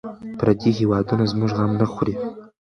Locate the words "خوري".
1.91-2.15